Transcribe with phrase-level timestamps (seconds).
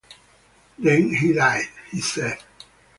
[0.79, 2.39] "Then he died", he said.